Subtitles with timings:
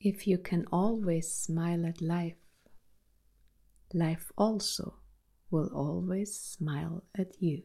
[0.00, 2.36] If you can always smile at life,
[3.92, 4.94] life also
[5.50, 7.62] will always smile at you.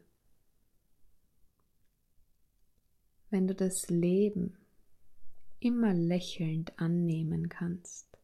[3.30, 4.58] Wenn du das Leben
[5.60, 8.18] immer lächelnd annehmen kannst,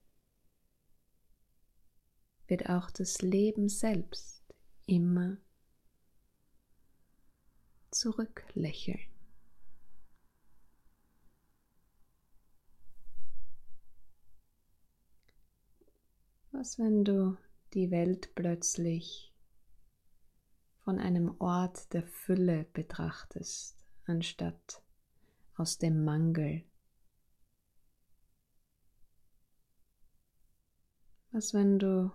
[2.48, 4.44] wird auch das Leben selbst
[4.88, 5.38] immer
[7.92, 9.09] zurücklächeln.
[16.60, 17.38] Was, wenn du
[17.74, 19.34] die Welt plötzlich
[20.84, 24.84] von einem Ort der Fülle betrachtest, anstatt
[25.56, 26.66] aus dem Mangel?
[31.32, 32.12] Was, wenn du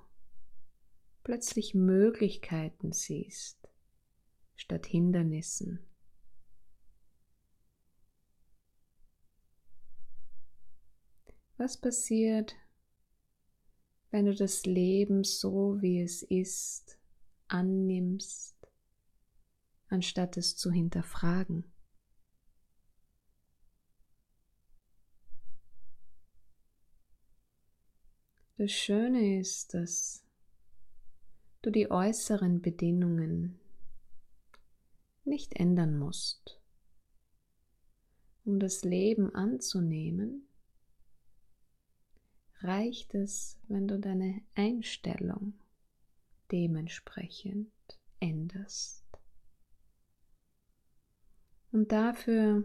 [1.22, 3.66] plötzlich Möglichkeiten siehst,
[4.56, 5.90] statt Hindernissen?
[11.56, 12.54] Was passiert,
[14.14, 17.00] wenn du das Leben so wie es ist
[17.48, 18.54] annimmst,
[19.88, 21.64] anstatt es zu hinterfragen.
[28.56, 30.24] Das Schöne ist, dass
[31.62, 33.58] du die äußeren Bedingungen
[35.24, 36.60] nicht ändern musst,
[38.44, 40.46] um das Leben anzunehmen
[42.64, 45.54] reicht es, wenn du deine Einstellung
[46.50, 47.70] dementsprechend
[48.20, 49.04] änderst.
[51.72, 52.64] Und dafür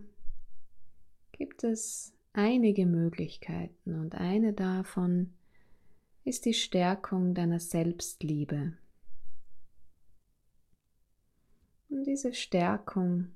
[1.32, 5.34] gibt es einige Möglichkeiten und eine davon
[6.24, 8.78] ist die Stärkung deiner Selbstliebe.
[11.90, 13.32] Und diese Stärkung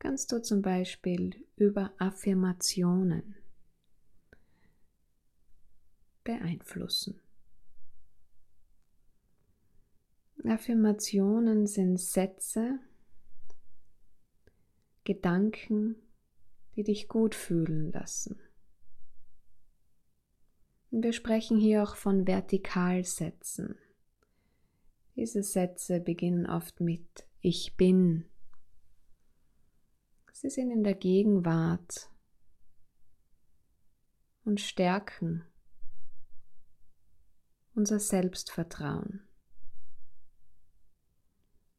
[0.00, 3.36] kannst du zum Beispiel über Affirmationen
[6.24, 7.20] beeinflussen.
[10.44, 12.78] Affirmationen sind Sätze,
[15.04, 15.96] Gedanken,
[16.76, 18.40] die dich gut fühlen lassen.
[20.90, 23.76] Und wir sprechen hier auch von Vertikalsätzen.
[25.16, 28.26] Diese Sätze beginnen oft mit Ich bin.
[30.32, 32.10] Sie sind in der Gegenwart
[34.44, 35.44] und stärken
[37.80, 39.22] unser Selbstvertrauen.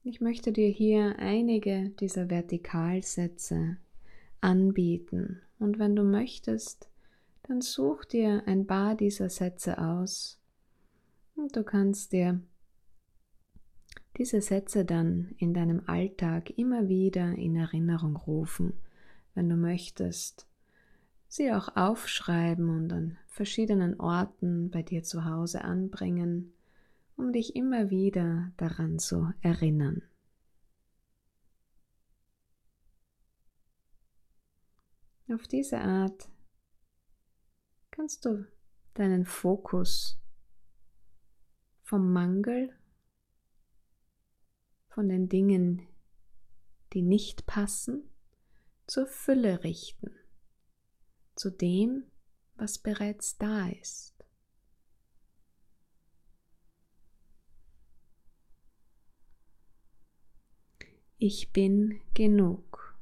[0.01, 3.77] Ich möchte dir hier einige dieser Vertikalsätze
[4.41, 5.43] anbieten.
[5.59, 6.89] Und wenn du möchtest,
[7.43, 10.41] dann such dir ein paar dieser Sätze aus.
[11.35, 12.41] Und du kannst dir
[14.17, 18.73] diese Sätze dann in deinem Alltag immer wieder in Erinnerung rufen,
[19.35, 20.47] wenn du möchtest
[21.31, 26.53] sie auch aufschreiben und an verschiedenen Orten bei dir zu Hause anbringen,
[27.15, 30.03] um dich immer wieder daran zu erinnern.
[35.33, 36.27] Auf diese Art
[37.91, 38.45] kannst du
[38.95, 40.19] deinen Fokus
[41.81, 42.75] vom Mangel,
[44.89, 45.87] von den Dingen,
[46.91, 48.03] die nicht passen,
[48.85, 50.11] zur Fülle richten
[51.35, 52.05] zu dem,
[52.55, 54.11] was bereits da ist.
[61.17, 62.97] Ich bin genug.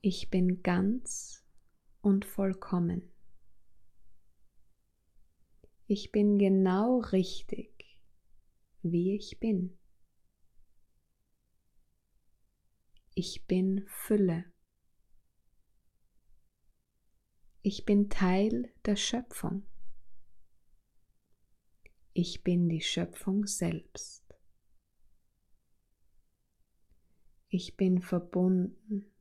[0.00, 1.44] Ich bin ganz
[2.00, 3.02] und vollkommen.
[5.86, 7.98] Ich bin genau richtig,
[8.82, 9.76] wie ich bin.
[13.14, 14.44] Ich bin Fülle.
[17.62, 19.64] Ich bin Teil der Schöpfung.
[22.12, 24.24] Ich bin die Schöpfung selbst.
[27.48, 29.12] Ich bin verbunden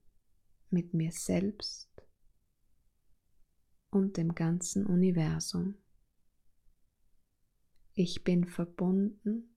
[0.69, 1.89] mit mir selbst
[3.89, 5.75] und dem ganzen Universum.
[7.93, 9.55] Ich bin verbunden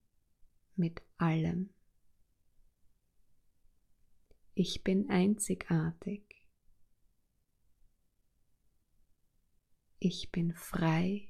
[0.75, 1.69] mit allem.
[4.55, 6.30] Ich bin einzigartig.
[10.03, 11.29] Ich bin frei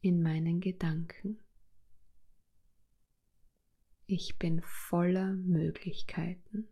[0.00, 1.38] in meinen Gedanken.
[4.06, 6.68] Ich bin voller Möglichkeiten.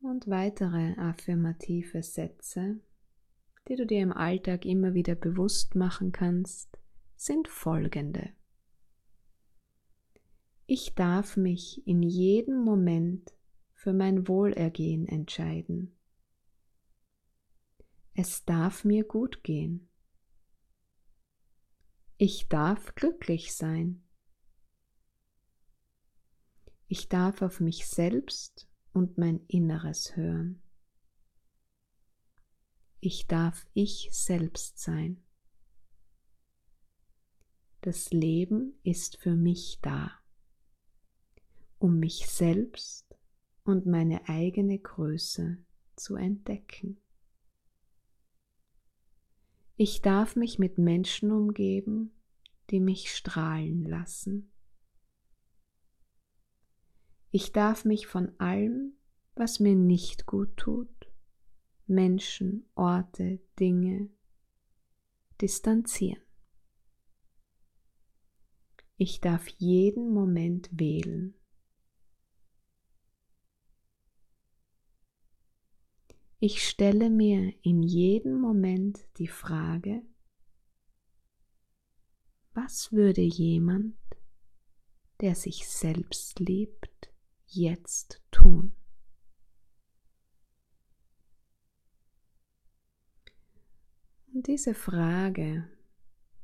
[0.00, 2.80] Und weitere affirmative Sätze,
[3.68, 6.78] die du dir im Alltag immer wieder bewusst machen kannst,
[7.16, 8.32] sind folgende.
[10.66, 13.34] Ich darf mich in jedem Moment
[13.74, 15.96] für mein Wohlergehen entscheiden.
[18.14, 19.88] Es darf mir gut gehen.
[22.16, 24.04] Ich darf glücklich sein.
[26.86, 30.62] Ich darf auf mich selbst und mein Inneres hören.
[33.00, 35.24] Ich darf ich selbst sein.
[37.80, 40.21] Das Leben ist für mich da,
[41.82, 43.12] um mich selbst
[43.64, 45.58] und meine eigene Größe
[45.96, 47.00] zu entdecken.
[49.74, 52.12] Ich darf mich mit Menschen umgeben,
[52.70, 54.52] die mich strahlen lassen.
[57.32, 58.92] Ich darf mich von allem,
[59.34, 61.10] was mir nicht gut tut,
[61.88, 64.08] Menschen, Orte, Dinge
[65.40, 66.22] distanzieren.
[68.96, 71.34] Ich darf jeden Moment wählen.
[76.44, 80.02] Ich stelle mir in jedem Moment die Frage,
[82.52, 83.94] was würde jemand,
[85.20, 87.12] der sich selbst liebt,
[87.46, 88.74] jetzt tun?
[94.34, 95.70] Und diese Frage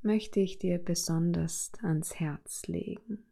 [0.02, 3.26] möchte ich dir besonders ans Herz legen.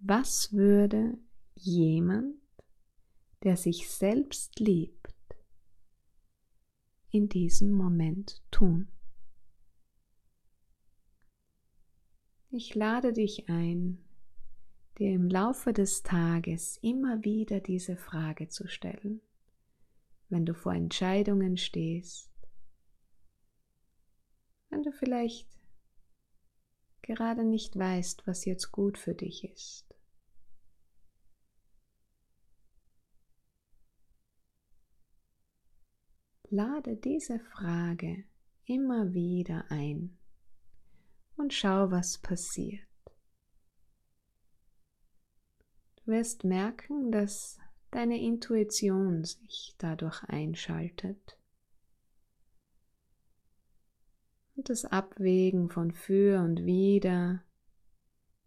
[0.00, 1.16] Was würde
[1.54, 2.39] jemand,
[3.42, 5.14] der sich selbst liebt,
[7.10, 8.88] in diesem Moment tun?
[12.50, 14.04] Ich lade dich ein,
[14.98, 19.20] dir im Laufe des Tages immer wieder diese Frage zu stellen,
[20.28, 22.30] wenn du vor Entscheidungen stehst,
[24.68, 25.48] wenn du vielleicht
[27.02, 29.89] gerade nicht weißt, was jetzt gut für dich ist.
[36.52, 38.24] Lade diese Frage
[38.64, 40.18] immer wieder ein
[41.36, 42.82] und schau, was passiert.
[45.94, 47.60] Du wirst merken, dass
[47.92, 51.38] deine Intuition sich dadurch einschaltet
[54.56, 57.44] und das Abwägen von für und wider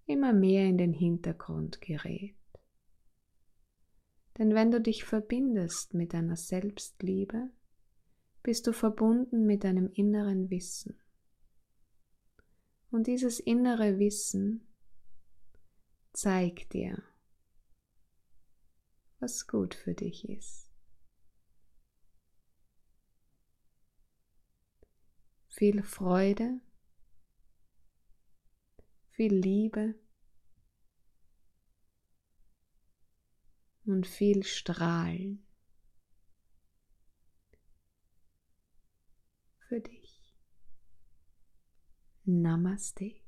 [0.08, 2.36] immer mehr in den Hintergrund gerät.
[4.38, 7.50] Denn wenn du dich verbindest mit deiner Selbstliebe,
[8.44, 11.00] bist du verbunden mit deinem inneren Wissen.
[12.92, 14.68] Und dieses innere Wissen
[16.12, 17.01] zeigt dir,
[19.19, 20.74] was gut für dich ist.
[25.54, 26.60] viel Freude,
[29.12, 29.95] viel Liebe
[33.86, 35.45] und viel Strahlen
[42.28, 43.23] Namaste.